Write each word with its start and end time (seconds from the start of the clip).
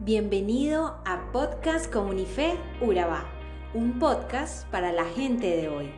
Bienvenido 0.00 1.00
a 1.04 1.32
Podcast 1.32 1.92
Comunife 1.92 2.54
Urabá, 2.80 3.24
un 3.74 3.98
podcast 3.98 4.64
para 4.68 4.92
la 4.92 5.04
gente 5.04 5.56
de 5.56 5.68
hoy. 5.68 5.90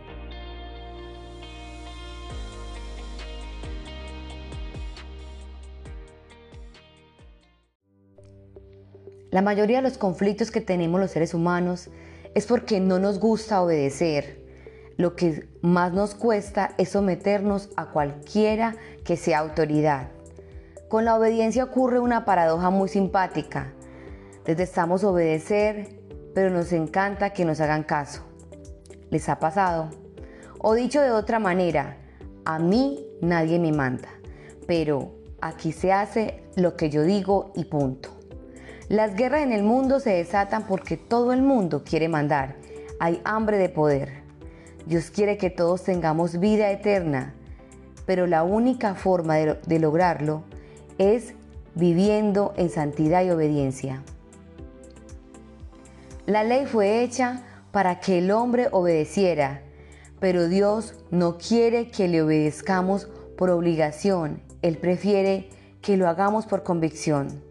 La 9.30 9.42
mayoría 9.42 9.76
de 9.76 9.82
los 9.82 9.98
conflictos 9.98 10.50
que 10.50 10.62
tenemos 10.62 10.98
los 10.98 11.10
seres 11.10 11.34
humanos 11.34 11.90
es 12.34 12.46
porque 12.46 12.80
no 12.80 12.98
nos 12.98 13.20
gusta 13.20 13.60
obedecer. 13.60 14.46
Lo 14.96 15.14
que 15.14 15.46
más 15.60 15.92
nos 15.92 16.14
cuesta 16.14 16.74
es 16.78 16.88
someternos 16.88 17.68
a 17.76 17.90
cualquiera 17.90 18.76
que 19.04 19.18
sea 19.18 19.40
autoridad. 19.40 20.08
Con 20.88 21.04
la 21.04 21.16
obediencia 21.16 21.64
ocurre 21.64 22.00
una 22.00 22.24
paradoja 22.24 22.70
muy 22.70 22.88
simpática. 22.88 23.74
Detestamos 24.44 25.04
obedecer, 25.04 26.00
pero 26.34 26.50
nos 26.50 26.72
encanta 26.72 27.30
que 27.30 27.44
nos 27.44 27.60
hagan 27.60 27.82
caso. 27.82 28.22
¿Les 29.10 29.28
ha 29.28 29.38
pasado? 29.38 29.90
O 30.58 30.74
dicho 30.74 31.00
de 31.00 31.10
otra 31.10 31.38
manera, 31.38 31.96
a 32.44 32.58
mí 32.58 33.06
nadie 33.20 33.58
me 33.58 33.72
manda, 33.72 34.08
pero 34.66 35.14
aquí 35.40 35.72
se 35.72 35.92
hace 35.92 36.42
lo 36.56 36.76
que 36.76 36.90
yo 36.90 37.02
digo 37.02 37.52
y 37.54 37.64
punto. 37.64 38.10
Las 38.88 39.14
guerras 39.14 39.42
en 39.42 39.52
el 39.52 39.62
mundo 39.62 40.00
se 40.00 40.10
desatan 40.10 40.66
porque 40.66 40.96
todo 40.96 41.32
el 41.32 41.42
mundo 41.42 41.84
quiere 41.84 42.08
mandar. 42.08 42.56
Hay 42.98 43.20
hambre 43.24 43.56
de 43.56 43.68
poder. 43.68 44.22
Dios 44.84 45.10
quiere 45.10 45.36
que 45.36 45.50
todos 45.50 45.84
tengamos 45.84 46.40
vida 46.40 46.70
eterna, 46.70 47.34
pero 48.04 48.26
la 48.26 48.42
única 48.42 48.96
forma 48.96 49.36
de, 49.36 49.78
lograrlo 49.78 50.42
es 50.98 51.34
viviendo 51.76 52.52
en 52.56 52.70
santidad 52.70 53.22
y 53.22 53.30
obediencia. 53.30 54.02
La 56.30 56.44
ley 56.44 56.64
fue 56.64 57.02
hecha 57.02 57.42
para 57.72 57.98
que 57.98 58.18
el 58.18 58.30
hombre 58.30 58.68
obedeciera, 58.70 59.62
pero 60.20 60.46
Dios 60.46 60.94
no 61.10 61.38
quiere 61.38 61.88
que 61.90 62.06
le 62.06 62.22
obedezcamos 62.22 63.08
por 63.36 63.50
obligación, 63.50 64.40
Él 64.62 64.78
prefiere 64.78 65.50
que 65.82 65.96
lo 65.96 66.08
hagamos 66.08 66.46
por 66.46 66.62
convicción. 66.62 67.42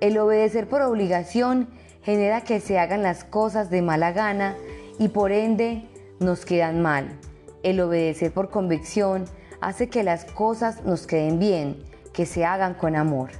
El 0.00 0.18
obedecer 0.18 0.68
por 0.68 0.82
obligación 0.82 1.68
genera 2.02 2.40
que 2.40 2.58
se 2.58 2.80
hagan 2.80 3.04
las 3.04 3.22
cosas 3.22 3.70
de 3.70 3.80
mala 3.80 4.10
gana 4.10 4.56
y 4.98 5.06
por 5.06 5.30
ende 5.30 5.88
nos 6.18 6.44
quedan 6.44 6.82
mal. 6.82 7.16
El 7.62 7.80
obedecer 7.80 8.32
por 8.32 8.50
convicción 8.50 9.26
hace 9.60 9.88
que 9.88 10.02
las 10.02 10.24
cosas 10.24 10.84
nos 10.84 11.06
queden 11.06 11.38
bien, 11.38 11.84
que 12.12 12.26
se 12.26 12.44
hagan 12.44 12.74
con 12.74 12.96
amor. 12.96 13.30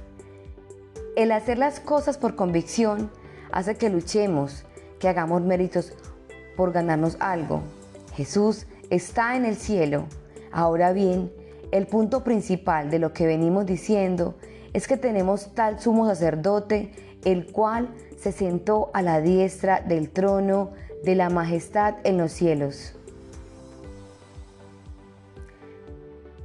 El 1.17 1.33
hacer 1.33 1.57
las 1.57 1.81
cosas 1.81 2.17
por 2.17 2.37
convicción 2.37 3.11
hace 3.51 3.75
que 3.75 3.89
luchemos, 3.89 4.63
que 4.99 5.07
hagamos 5.07 5.41
méritos 5.41 5.93
por 6.55 6.71
ganarnos 6.71 7.17
algo. 7.19 7.61
Jesús 8.15 8.67
está 8.89 9.35
en 9.35 9.45
el 9.45 9.55
cielo. 9.55 10.05
Ahora 10.51 10.91
bien, 10.93 11.31
el 11.71 11.87
punto 11.87 12.23
principal 12.23 12.91
de 12.91 12.99
lo 12.99 13.13
que 13.13 13.25
venimos 13.25 13.65
diciendo 13.65 14.35
es 14.73 14.87
que 14.87 14.97
tenemos 14.97 15.53
tal 15.53 15.79
sumo 15.79 16.05
sacerdote, 16.05 16.91
el 17.25 17.51
cual 17.51 17.89
se 18.17 18.31
sentó 18.31 18.91
a 18.93 19.01
la 19.01 19.21
diestra 19.21 19.81
del 19.81 20.09
trono 20.09 20.71
de 21.03 21.15
la 21.15 21.29
majestad 21.29 21.95
en 22.03 22.17
los 22.17 22.31
cielos. 22.31 22.95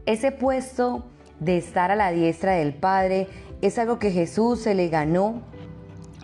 Ese 0.07 0.31
puesto 0.31 1.05
de 1.41 1.59
estar 1.59 1.91
a 1.91 1.97
la 1.97 2.13
diestra 2.13 2.55
del 2.55 2.73
Padre 2.75 3.27
es 3.61 3.79
algo 3.79 3.99
que 3.99 4.13
Jesús 4.13 4.61
se 4.61 4.75
le 4.75 4.89
ganó 4.89 5.43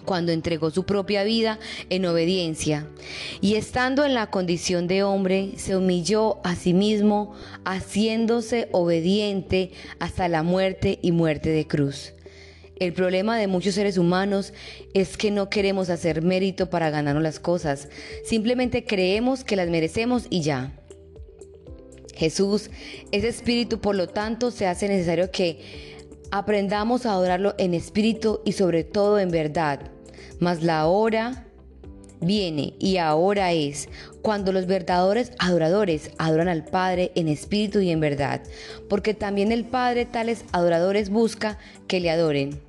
cuando 0.05 0.33
entregó 0.33 0.71
su 0.71 0.85
propia 0.85 1.25
vida 1.25 1.59
en 1.91 2.07
obediencia, 2.07 2.87
y 3.41 3.55
estando 3.55 4.05
en 4.05 4.15
la 4.15 4.31
condición 4.31 4.87
de 4.87 5.03
hombre, 5.03 5.53
se 5.57 5.77
humilló 5.77 6.39
a 6.45 6.55
sí 6.57 6.75
mismo, 6.75 7.35
haciéndose 7.65 8.69
obediente 8.73 9.73
hasta 9.99 10.29
la 10.29 10.43
muerte 10.43 10.99
y 11.03 11.13
muerte 11.13 11.51
de 11.51 11.67
cruz. 11.67 12.15
El 12.77 12.93
problema 12.93 13.39
de 13.39 13.47
muchos 13.47 13.75
seres 13.75 13.97
humanos 13.97 14.53
es 14.93 15.17
que 15.17 15.31
no 15.31 15.49
queremos 15.51 15.89
hacer 15.89 16.23
mérito 16.23 16.69
para 16.69 16.91
ganarnos 16.91 17.23
las 17.23 17.39
cosas, 17.39 17.89
simplemente 18.25 18.85
creemos 18.85 19.45
que 19.45 19.57
las 19.57 19.69
merecemos 19.69 20.27
y 20.31 20.43
ya. 20.43 20.79
Jesús 22.15 22.71
es 23.11 23.25
espíritu, 23.25 23.81
por 23.81 23.95
lo 23.95 24.09
tanto 24.09 24.51
se 24.51 24.67
hace 24.67 24.89
necesario 24.89 25.31
que 25.31 25.61
aprendamos 26.31 27.07
a 27.07 27.13
adorarlo 27.13 27.55
en 27.59 27.75
espíritu 27.75 28.41
y 28.45 28.53
sobre 28.53 28.85
todo 28.85 29.19
en 29.19 29.31
verdad. 29.31 29.91
Mas 30.43 30.65
la 30.65 30.89
hora 30.89 31.47
viene 32.21 32.75
y 32.81 32.97
ahora 32.97 33.53
es 33.53 33.89
cuando 34.23 34.51
los 34.51 34.67
verdaderos 34.67 35.31
adoradores 35.39 36.11
adoran 36.19 36.49
al 36.49 36.65
Padre 36.65 37.13
en 37.15 37.29
espíritu 37.29 37.79
y 37.79 37.93
en 37.93 38.01
verdad, 38.01 38.43
porque 38.89 39.15
también 39.15 39.53
el 39.53 39.65
Padre 39.65 40.05
tales 40.05 40.45
adoradores 40.51 41.11
busca 41.11 41.59
que 41.87 42.01
le 42.01 42.11
adoren. 42.11 42.61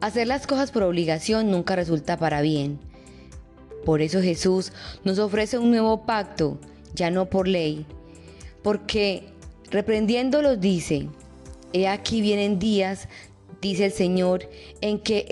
Hacer 0.00 0.28
las 0.28 0.46
cosas 0.46 0.70
por 0.70 0.84
obligación 0.84 1.50
nunca 1.50 1.74
resulta 1.74 2.16
para 2.16 2.42
bien. 2.42 2.78
Por 3.84 4.00
eso 4.00 4.22
Jesús 4.22 4.70
nos 5.02 5.18
ofrece 5.18 5.58
un 5.58 5.72
nuevo 5.72 6.06
pacto, 6.06 6.60
ya 6.94 7.10
no 7.10 7.28
por 7.28 7.48
ley, 7.48 7.86
porque 8.62 9.24
reprendiéndolos 9.68 10.60
dice, 10.60 11.08
He 11.72 11.88
aquí 11.88 12.20
vienen 12.20 12.60
días, 12.60 13.08
dice 13.60 13.86
el 13.86 13.92
Señor, 13.92 14.48
en 14.80 15.00
que 15.00 15.26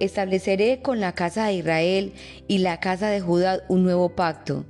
estableceré 0.00 0.80
con 0.82 0.98
la 0.98 1.12
casa 1.12 1.46
de 1.46 1.54
Israel 1.54 2.12
y 2.48 2.58
la 2.58 2.80
casa 2.80 3.08
de 3.08 3.20
Judá 3.20 3.62
un 3.68 3.84
nuevo 3.84 4.10
pacto, 4.10 4.64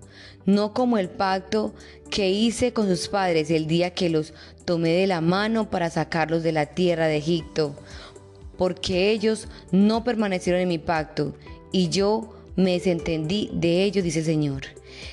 no 0.45 0.75
como 0.75 0.99
el 0.99 1.09
pacto 1.09 1.73
que 2.11 2.29
hice 2.31 2.73
con 2.73 2.89
sus 2.89 3.09
padres 3.09 3.51
el 3.51 3.67
día 3.67 3.95
que 3.95 4.11
los 4.11 4.35
tomé 4.65 4.91
de 4.91 5.07
la 5.07 5.21
mano 5.21 5.71
para 5.71 5.89
sacarlos 5.89 6.43
de 6.43 6.53
la 6.53 6.67
tierra 6.67 7.07
de 7.07 7.17
Egipto, 7.17 7.75
porque 8.59 9.11
ellos 9.11 9.49
no 9.71 10.05
permanecieron 10.05 10.61
en 10.61 10.69
mi 10.69 10.79
pacto 10.79 11.35
y 11.73 11.89
yo 11.89 12.35
me 12.57 12.73
desentendí 12.73 13.51
de 13.53 13.85
ellos, 13.85 14.05
dice 14.05 14.19
el 14.19 14.25
Señor. 14.25 14.63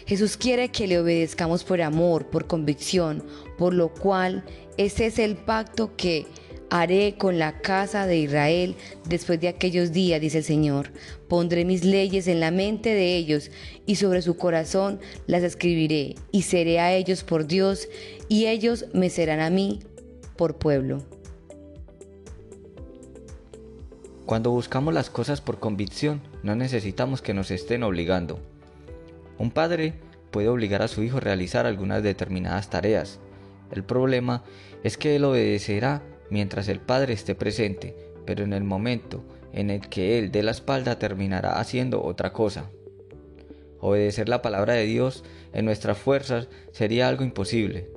Jesús 0.06 0.38
quiere 0.38 0.70
que 0.70 0.88
le 0.88 1.00
obedezcamos 1.00 1.64
por 1.64 1.82
amor, 1.82 2.28
por 2.28 2.48
convicción, 2.48 3.24
por 3.58 3.74
lo 3.74 3.94
cual 3.94 4.44
ese 4.78 5.06
es 5.06 5.20
el 5.20 5.36
pacto 5.36 5.96
que 5.96 6.26
haré 6.70 7.16
con 7.18 7.40
la 7.40 7.60
casa 7.62 8.08
de 8.08 8.18
Israel 8.18 8.76
después 9.08 9.40
de 9.40 9.48
aquellos 9.48 9.92
días, 9.92 10.22
dice 10.22 10.40
el 10.40 10.44
Señor. 10.44 10.92
Pondré 11.28 11.66
mis 11.66 11.84
leyes 11.84 12.28
en 12.28 12.40
la 12.40 12.52
mente 12.52 12.90
de 12.90 13.16
ellos 13.16 13.52
y 13.86 13.96
sobre 13.96 14.22
su 14.22 14.38
corazón 14.38 15.00
las 15.26 15.44
escribiré 15.44 16.16
y 16.32 16.44
seré 16.44 16.80
a 16.80 16.94
ellos 16.94 17.24
por 17.24 17.48
Dios 17.48 17.88
y 18.28 18.48
ellos 18.48 18.86
me 18.94 19.10
serán 19.10 19.40
a 19.40 19.50
mí 19.50 19.80
por 20.36 20.58
pueblo. 20.58 21.04
Cuando 24.26 24.52
buscamos 24.52 24.94
las 24.94 25.10
cosas 25.10 25.40
por 25.40 25.60
convicción, 25.60 26.22
no 26.44 26.56
necesitamos 26.56 27.22
que 27.22 27.34
nos 27.34 27.50
estén 27.50 27.84
obligando. 27.84 28.40
Un 29.38 29.52
padre 29.52 29.94
puede 30.32 30.50
obligar 30.50 30.82
a 30.82 30.90
su 30.90 31.02
hijo 31.02 31.18
a 31.18 31.22
realizar 31.22 31.66
algunas 31.66 32.04
determinadas 32.04 32.70
tareas, 32.70 33.20
el 33.72 33.84
problema 33.84 34.44
es 34.84 34.98
que 34.98 35.16
él 35.16 35.26
obedecerá 35.26 36.02
mientras 36.30 36.68
el 36.68 36.80
Padre 36.80 37.14
esté 37.14 37.36
presente, 37.36 37.96
pero 38.26 38.44
en 38.44 38.54
el 38.54 38.64
momento 38.64 39.24
en 39.54 39.70
el 39.70 39.88
que 39.88 40.20
él 40.20 40.32
dé 40.32 40.44
la 40.44 40.52
espalda 40.52 41.00
terminará 41.00 41.60
haciendo 41.60 42.04
otra 42.04 42.34
cosa. 42.34 42.70
Obedecer 43.80 44.28
la 44.28 44.42
palabra 44.42 44.74
de 44.74 44.86
Dios 44.86 45.24
en 45.54 45.66
nuestras 45.66 45.98
fuerzas 45.98 46.50
sería 46.72 47.08
algo 47.08 47.24
imposible. 47.24 47.90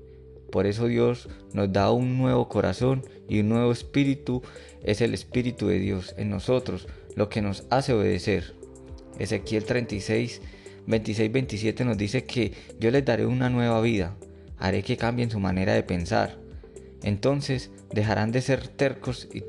Por 0.50 0.66
eso 0.66 0.86
Dios 0.86 1.28
nos 1.52 1.72
da 1.72 1.90
un 1.90 2.18
nuevo 2.18 2.48
corazón 2.48 3.02
y 3.28 3.40
un 3.40 3.48
nuevo 3.48 3.72
espíritu 3.72 4.42
es 4.82 5.00
el 5.00 5.14
espíritu 5.14 5.68
de 5.68 5.78
Dios 5.78 6.14
en 6.18 6.30
nosotros, 6.30 6.88
lo 7.14 7.28
que 7.28 7.42
nos 7.42 7.64
hace 7.70 7.92
obedecer. 7.92 8.54
Ezequiel 9.18 9.64
36, 9.64 10.40
26, 10.86 11.32
27 11.32 11.84
nos 11.84 11.98
dice 11.98 12.24
que 12.24 12.52
yo 12.78 12.90
les 12.90 13.04
daré 13.04 13.26
una 13.26 13.48
nueva 13.50 13.80
vida 13.80 14.16
haré 14.60 14.82
que 14.82 14.96
cambien 14.96 15.30
su 15.30 15.40
manera 15.40 15.74
de 15.74 15.82
pensar. 15.82 16.38
Entonces 17.02 17.70
dejarán 17.92 18.32
de 18.32 18.42
ser 18.42 18.68
tercos 18.68 19.28
y, 19.32 19.40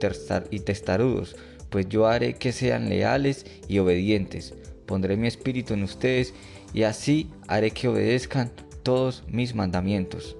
testarudos, 0.59 1.35
pues 1.69 1.87
yo 1.89 2.07
haré 2.07 2.35
que 2.35 2.51
sean 2.51 2.89
leales 2.89 3.45
y 3.67 3.79
obedientes. 3.79 4.53
Pondré 4.85 5.17
mi 5.17 5.27
espíritu 5.27 5.73
en 5.73 5.83
ustedes 5.83 6.33
y 6.73 6.83
así 6.83 7.29
haré 7.47 7.71
que 7.71 7.87
obedezcan 7.87 8.51
todos 8.83 9.23
mis 9.27 9.55
mandamientos. 9.55 10.37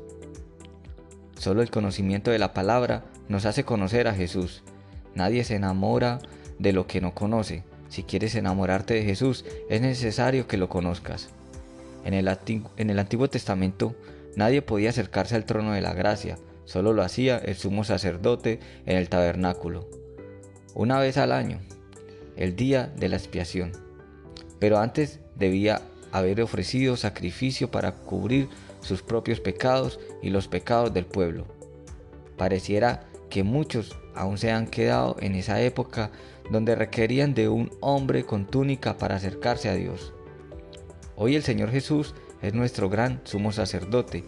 Solo 1.37 1.61
el 1.61 1.71
conocimiento 1.71 2.31
de 2.31 2.39
la 2.39 2.53
palabra 2.53 3.05
nos 3.27 3.45
hace 3.45 3.63
conocer 3.63 4.07
a 4.07 4.13
Jesús. 4.13 4.63
Nadie 5.15 5.43
se 5.43 5.55
enamora 5.55 6.19
de 6.59 6.73
lo 6.73 6.87
que 6.87 7.01
no 7.01 7.13
conoce. 7.13 7.63
Si 7.89 8.03
quieres 8.03 8.35
enamorarte 8.35 8.93
de 8.93 9.03
Jesús, 9.03 9.43
es 9.69 9.81
necesario 9.81 10.47
que 10.47 10.57
lo 10.57 10.69
conozcas. 10.69 11.29
En 12.05 12.13
el 12.13 12.99
Antiguo 12.99 13.29
Testamento 13.29 13.95
Nadie 14.35 14.61
podía 14.61 14.89
acercarse 14.89 15.35
al 15.35 15.45
trono 15.45 15.73
de 15.73 15.81
la 15.81 15.93
gracia, 15.93 16.37
solo 16.71 16.94
lo 16.94 17.03
hacía 17.03 17.38
el 17.38 17.56
sumo 17.56 17.83
sacerdote 17.83 18.62
en 18.85 18.95
el 18.95 19.09
tabernáculo. 19.09 19.89
una 20.73 21.00
vez 21.00 21.18
al 21.18 21.33
año, 21.33 21.59
el 22.38 22.56
día 22.56 22.94
de 22.95 23.09
la 23.09 23.18
expiación. 23.18 23.73
Pero 24.57 24.79
antes 24.79 25.19
debía 25.35 25.81
haber 26.13 26.41
ofrecido 26.41 26.95
sacrificio 26.95 27.69
para 27.69 27.91
cubrir 27.91 28.47
sus 28.79 29.01
propios 29.01 29.41
pecados 29.41 30.00
y 30.21 30.29
los 30.29 30.47
pecados 30.47 30.94
del 30.94 31.06
pueblo. 31.06 31.45
Pareciera 32.38 33.06
que 33.29 33.44
muchos 33.44 33.97
aún 34.15 34.38
se 34.38 34.51
han 34.51 34.68
quedado 34.68 35.18
en 35.19 35.35
esa 35.35 35.62
época 35.62 36.12
donde 36.50 36.75
requerían 36.75 37.33
de 37.33 37.50
un 37.50 37.69
hombre 37.81 38.25
con 38.25 38.45
túnica 38.45 38.97
para 38.97 39.15
acercarse 39.15 39.68
a 39.68 39.75
Dios. 39.75 40.13
Hoy 41.18 41.35
el 41.35 41.44
Señor 41.44 41.69
Jesús 41.69 42.15
es 42.41 42.53
nuestro 42.53 42.89
gran 42.89 43.19
sumo 43.25 43.51
sacerdote 43.51 44.23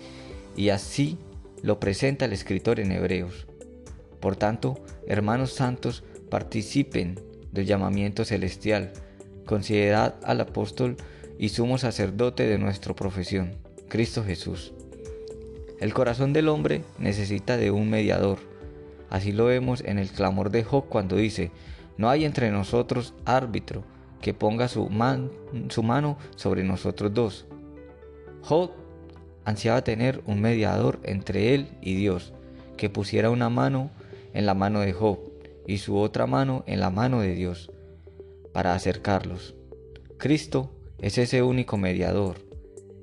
y 0.57 0.69
así 0.69 1.18
lo 1.63 1.80
presenta 1.80 2.25
el 2.25 2.33
escritor 2.33 2.80
en 2.80 2.92
Hebreos. 2.92 3.48
Por 4.19 4.36
tanto, 4.36 4.83
hermanos 5.07 5.54
santos, 5.54 6.04
participen 6.30 7.19
del 7.51 7.65
llamamiento 7.65 8.25
celestial. 8.25 8.92
Considerad 9.45 10.15
al 10.24 10.42
apóstol 10.42 10.98
y 11.39 11.50
sumo 11.50 11.77
sacerdote 11.77 12.45
de 12.45 12.57
nuestra 12.57 12.94
profesión, 12.94 13.56
Cristo 13.88 14.24
Jesús. 14.24 14.74
El 15.80 15.94
corazón 15.94 16.33
del 16.33 16.50
hombre 16.50 16.83
necesita 17.00 17.57
de 17.57 17.71
un 17.71 17.89
mediador. 17.89 18.39
Así 19.09 19.31
lo 19.31 19.45
vemos 19.45 19.81
en 19.86 20.00
el 20.00 20.09
clamor 20.09 20.50
de 20.50 20.63
Job 20.63 20.86
cuando 20.89 21.16
dice, 21.16 21.51
no 21.98 22.09
hay 22.09 22.25
entre 22.25 22.51
nosotros 22.51 23.13
árbitro 23.25 23.83
que 24.21 24.33
ponga 24.33 24.68
su, 24.68 24.89
su 25.69 25.83
mano 25.83 26.18
sobre 26.36 26.63
nosotros 26.63 27.13
dos. 27.13 27.45
Job 28.42 28.71
ansiaba 29.45 29.84
tener 29.84 30.22
un 30.25 30.42
mediador 30.42 31.00
entre 31.04 31.54
él 31.54 31.69
y 31.81 31.95
Dios, 31.95 32.34
que 32.78 32.90
pusiera 32.90 33.30
una 33.30 33.50
mano 33.50 33.92
en 34.34 34.45
la 34.45 34.54
mano 34.54 34.81
de 34.81 34.94
Job 34.94 35.19
y 35.68 35.78
su 35.78 35.98
otra 35.98 36.28
mano 36.28 36.63
en 36.68 36.80
la 36.80 36.90
mano 36.90 37.22
de 37.22 37.34
Dios, 37.36 37.72
para 38.51 38.74
acercarlos. 38.74 39.56
Cristo 40.18 40.72
es 41.00 41.18
ese 41.18 41.44
único 41.44 41.78
mediador, 41.78 42.38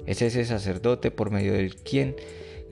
es 0.06 0.22
ese 0.22 0.44
sacerdote 0.44 1.10
por 1.10 1.30
medio 1.30 1.52
del 1.52 1.76
quien 1.76 2.16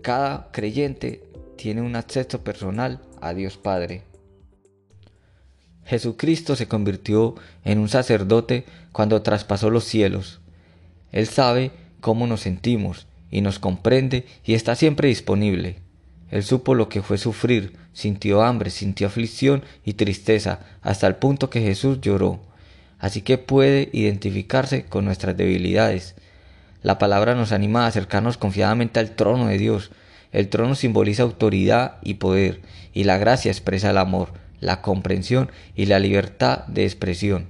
cada 0.02 0.50
creyente 0.52 1.22
tiene 1.56 1.82
un 1.82 1.96
acceso 1.96 2.42
personal 2.42 3.02
a 3.20 3.34
Dios 3.34 3.56
Padre. 3.56 4.02
Jesucristo 5.84 6.54
se 6.54 6.68
convirtió 6.68 7.34
en 7.64 7.78
un 7.78 7.88
sacerdote 7.88 8.64
cuando 8.92 9.22
traspasó 9.22 9.70
los 9.70 9.84
cielos. 9.84 10.40
Él 11.12 11.26
sabe 11.26 11.72
cómo 12.00 12.26
nos 12.26 12.42
sentimos 12.42 13.07
y 13.30 13.40
nos 13.40 13.58
comprende 13.58 14.26
y 14.44 14.54
está 14.54 14.74
siempre 14.74 15.08
disponible. 15.08 15.76
Él 16.30 16.42
supo 16.42 16.74
lo 16.74 16.88
que 16.88 17.02
fue 17.02 17.18
sufrir, 17.18 17.74
sintió 17.92 18.42
hambre, 18.42 18.70
sintió 18.70 19.06
aflicción 19.06 19.62
y 19.84 19.94
tristeza, 19.94 20.60
hasta 20.82 21.06
el 21.06 21.16
punto 21.16 21.48
que 21.50 21.62
Jesús 21.62 22.00
lloró. 22.00 22.40
Así 22.98 23.22
que 23.22 23.38
puede 23.38 23.88
identificarse 23.92 24.84
con 24.84 25.04
nuestras 25.04 25.36
debilidades. 25.36 26.16
La 26.82 26.98
palabra 26.98 27.34
nos 27.34 27.52
anima 27.52 27.84
a 27.84 27.88
acercarnos 27.88 28.36
confiadamente 28.36 29.00
al 29.00 29.12
trono 29.12 29.46
de 29.46 29.58
Dios. 29.58 29.90
El 30.32 30.48
trono 30.48 30.74
simboliza 30.74 31.22
autoridad 31.22 31.96
y 32.02 32.14
poder, 32.14 32.60
y 32.92 33.04
la 33.04 33.16
gracia 33.18 33.50
expresa 33.50 33.90
el 33.90 33.98
amor, 33.98 34.32
la 34.60 34.82
comprensión 34.82 35.50
y 35.74 35.86
la 35.86 35.98
libertad 35.98 36.66
de 36.66 36.84
expresión. 36.84 37.46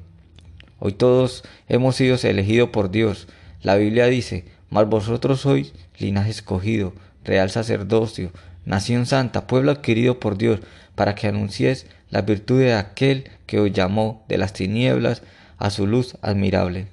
Hoy 0.79 0.93
todos 0.93 1.43
hemos 1.69 1.97
sido 1.97 2.17
elegidos 2.23 2.71
por 2.71 2.91
Dios. 2.91 3.27
La 3.63 3.75
Biblia 3.75 4.07
dice, 4.07 4.45
mas 4.71 4.89
vosotros 4.89 5.41
sois 5.41 5.73
linaje 5.99 6.31
escogido, 6.31 6.93
real 7.25 7.51
sacerdocio, 7.51 8.33
nación 8.65 9.07
santa, 9.07 9.47
pueblo 9.47 9.71
adquirido 9.71 10.21
por 10.21 10.37
Dios, 10.37 10.61
para 10.95 11.15
que 11.15 11.29
anuncies 11.29 11.87
la 12.11 12.23
virtud 12.23 12.61
de 12.61 12.75
aquel 12.75 13.31
que 13.47 13.61
os 13.61 13.73
llamó 13.73 14.25
de 14.29 14.39
las 14.39 14.53
tinieblas 14.53 15.23
a 15.59 15.71
su 15.71 15.87
luz 15.87 16.17
admirable. 16.23 16.89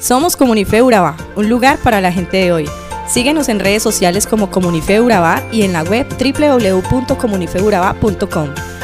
Somos 0.00 0.36
Comunife 0.36 0.80
Urabá, 0.80 1.18
un 1.36 1.50
lugar 1.50 1.76
para 1.78 2.00
la 2.00 2.10
gente 2.10 2.38
de 2.38 2.52
hoy. 2.52 2.66
Síguenos 3.06 3.50
en 3.50 3.60
redes 3.60 3.82
sociales 3.82 4.26
como 4.26 4.50
Comunife 4.50 4.98
Urabá 5.00 5.42
y 5.52 5.60
en 5.62 5.74
la 5.74 5.82
web 5.82 6.06
www.comunifeurabá.com. 6.08 8.79